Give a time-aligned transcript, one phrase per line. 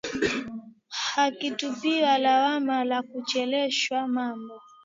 [1.17, 4.61] akitupiwa lawama la kuchelewesha mambo